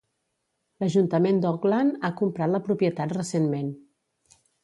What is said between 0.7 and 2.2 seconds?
L'ajuntament d'Auckland ha